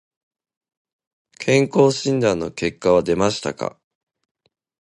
[1.37, 3.77] 健康診断の結果は出ましたか。